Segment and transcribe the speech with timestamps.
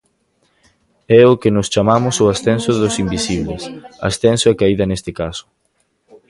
[1.19, 3.63] É o que nós chamamos o ascenso dos invisibles,
[4.09, 5.43] ascenso e caída neste caso.